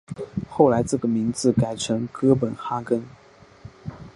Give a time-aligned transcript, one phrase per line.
[0.49, 3.03] 后来这个名字改成哥本哈根。